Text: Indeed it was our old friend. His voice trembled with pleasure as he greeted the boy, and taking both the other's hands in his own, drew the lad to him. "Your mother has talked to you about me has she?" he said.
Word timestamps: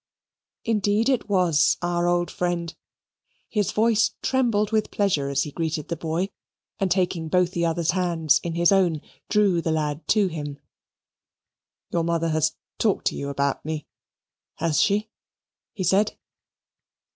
Indeed 0.65 1.09
it 1.09 1.29
was 1.29 1.77
our 1.83 2.07
old 2.07 2.31
friend. 2.31 2.73
His 3.49 3.71
voice 3.71 4.15
trembled 4.23 4.71
with 4.71 4.89
pleasure 4.89 5.29
as 5.29 5.43
he 5.43 5.51
greeted 5.51 5.89
the 5.89 5.95
boy, 5.95 6.31
and 6.79 6.89
taking 6.89 7.27
both 7.27 7.51
the 7.51 7.67
other's 7.67 7.91
hands 7.91 8.39
in 8.41 8.55
his 8.55 8.71
own, 8.71 9.01
drew 9.29 9.61
the 9.61 9.71
lad 9.71 10.07
to 10.07 10.25
him. 10.25 10.57
"Your 11.91 12.03
mother 12.03 12.29
has 12.29 12.55
talked 12.79 13.05
to 13.09 13.15
you 13.15 13.29
about 13.29 13.63
me 13.63 13.85
has 14.55 14.81
she?" 14.81 15.11
he 15.71 15.83
said. 15.83 16.17